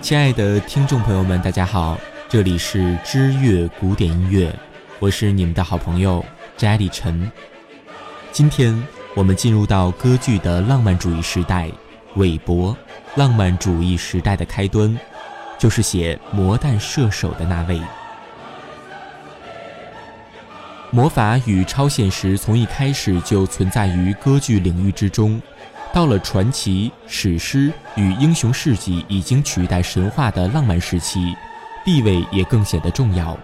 [0.00, 4.52] 亲爱的听众朋友们，大家好，这里是知乐古典音乐，
[4.98, 6.24] 我是你们的好朋友
[6.56, 7.30] 翟立晨。
[8.32, 8.82] 今天
[9.14, 11.70] 我们进入到歌剧的浪漫主义时代，
[12.16, 12.74] 韦伯
[13.14, 14.98] 浪漫主义时代的开端，
[15.58, 17.78] 就是写《魔弹射手》的那位。
[20.90, 25.40] 魔法与超现实从一开始就存在于歌剧领域之中。
[25.92, 31.34] 到了传奇、史诗与英雄事迹已经取代神话的浪漫时期，
[31.84, 33.36] 地位也更显得重要。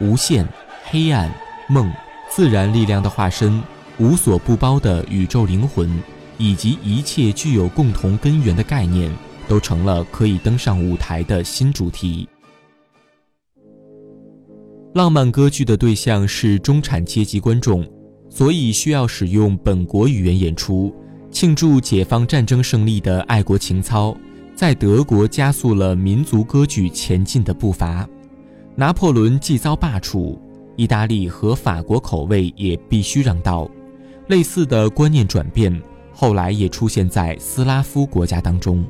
[0.00, 0.46] 无限、
[0.84, 1.30] 黑暗、
[1.68, 1.92] 梦、
[2.30, 3.60] 自然力量的化身、
[3.98, 6.00] 无所不包的宇宙灵魂，
[6.38, 9.10] 以及一切具有共同根源的概念，
[9.48, 12.28] 都成了可以登上舞台的新主题。
[14.94, 17.84] 浪漫歌剧的对象是中产阶级观众，
[18.28, 20.94] 所以需要使用本国语言演出。
[21.30, 24.16] 庆祝解放战争胜利的爱国情操，
[24.54, 28.06] 在德国加速了民族歌剧前进的步伐。
[28.74, 30.36] 拿破仑既遭罢黜，
[30.76, 33.70] 意大利和法国口味也必须让道。
[34.28, 35.80] 类似的观念转变，
[36.12, 38.84] 后来也出现在斯拉夫国家当中。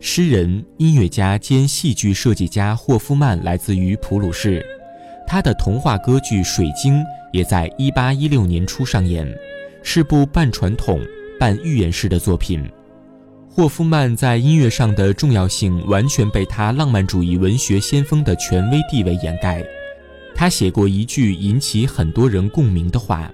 [0.00, 4.64] 诗人、音乐家兼戏剧设计家霍夫曼来自于普鲁士，
[5.26, 6.94] 他的童话歌剧《水晶》
[7.32, 9.26] 也在1816年初上演。
[9.88, 11.00] 是部半传统、
[11.38, 12.60] 半寓言式的作品。
[13.48, 19.64] 霍夫曼在音乐上的重要性完全被他浪漫主义文学先锋的权威地位掩盖。
[20.34, 23.30] 他写过一句引起很多人共鸣的话：“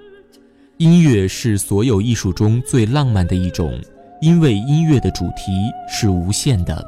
[0.77, 3.81] 音乐是所有艺术中最浪漫的一种，
[4.21, 5.53] 因为音乐的主题
[5.89, 6.87] 是无限的。”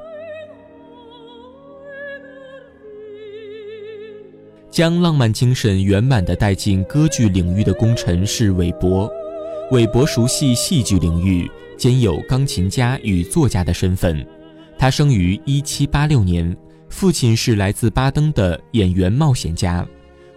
[4.70, 9.10] 将浪漫精神圆满地带进歌剧领域的功臣是韦伯。
[9.70, 14.24] 韦伯熟悉戏剧领域，兼有钢琴家与作家的身份。
[14.78, 16.56] 他生于1786年，
[16.90, 19.84] 父亲是来自巴登的演员冒险家。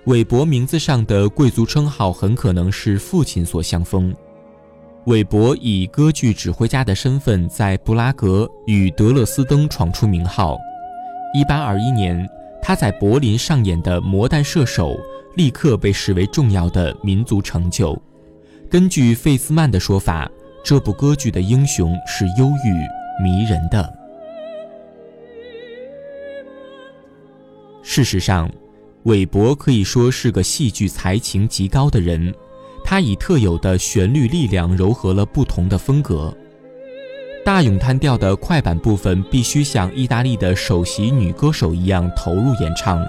[0.06, 4.16] 韦伯名字上的贵族称号很可能是父亲所相封。
[5.08, 10.58] 韦伯以歌剧指挥家的身份在布拉格与德勒斯登闯出名号。
[11.36, 12.30] 1821年，
[12.62, 14.92] 他在柏林上演的《魔弹射手》
[15.36, 18.02] 立刻被视为重要的民族成就。
[18.70, 20.30] 根据费斯曼的说法，
[20.62, 23.98] 这部歌剧的英雄是忧郁迷人的。
[27.82, 28.52] 事实上，
[29.04, 32.34] 韦伯可以说是个戏剧才情极高的人，
[32.84, 36.36] 他以特有的旋律力量糅合了不同的风格。
[37.46, 43.02] 大咏叹调的快板部分必须像意大利的首席女歌手一样投入演唱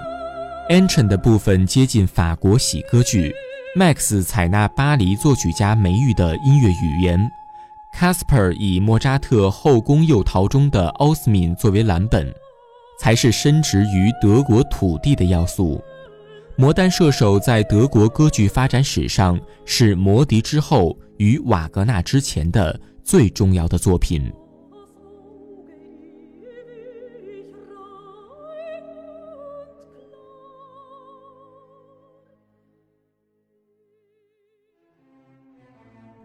[0.69, 3.35] a n c h e n 的部分接近法国喜歌剧。
[3.75, 7.31] Max 采纳巴黎作曲家梅玉的音乐语言
[7.95, 12.33] ，Casper 以莫扎特《后宫诱逃》中的奥斯敏作为蓝本，
[12.99, 15.75] 才是深植于德国土地的要素。
[16.55, 24.33] 《魔弹射手》在德国歌剧发展史上是魔笛之后与瓦格纳之前的最重要的作品。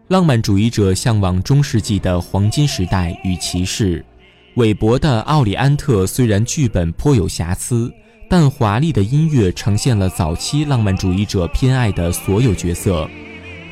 [0.07, 4.05] 浪漫主义者向往中世纪的黄金时代与骑士。
[4.53, 7.91] 韦伯的《奥里安特》虽然剧本颇有瑕疵，
[8.29, 13.09] 但华丽的音乐呈现了早期浪漫主义者偏爱的所有角色：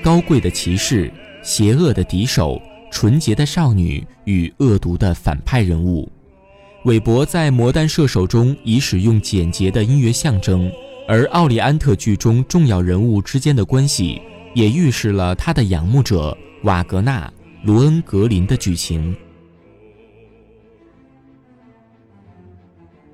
[0.02, 6.12] 高贵的骑士、邪恶的敌手、纯洁的少女与恶毒的反派人物。
[6.86, 10.70] 韦伯在《魔弹射手》中以使用简洁的音乐象征，
[11.08, 14.20] 而《奥里安特》剧中重要人物之间的关系。
[14.54, 17.32] 也预示了他的仰慕者瓦格纳、
[17.64, 19.16] 卢恩格林的剧情。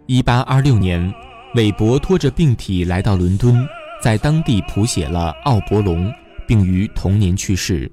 [0.06, 1.14] 一八二六年，
[1.56, 3.68] 韦伯拖着病体来到伦敦，
[4.02, 6.08] 在当地谱写了《奥伯龙》，
[6.48, 7.92] 并于同年去世。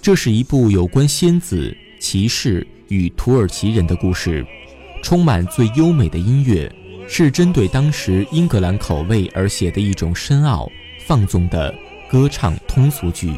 [0.00, 4.46] 这是一部有关仙子、骑士与土耳其人的故事，
[5.02, 6.72] 充满最优美的音乐，
[7.08, 10.70] 是针对当时英格兰口味而写的一种深奥、
[11.04, 11.74] 放纵的。
[12.08, 13.32] 歌唱通俗剧。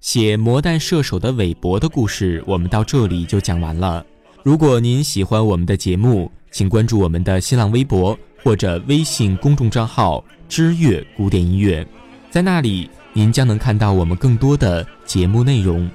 [0.00, 4.04] 写魔弹射手的韦伯的故事，我们到这里就讲完了。
[4.42, 11.86] 如果您喜欢我们的节目，请关注我们的新浪微博或者微信公众账号“知乐古典音乐”，
[12.30, 15.88] 在那里您将能看到我们更多的节目内容。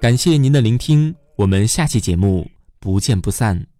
[0.00, 2.50] 感谢您的聆听，我们下期节目
[2.80, 3.73] 不见不散。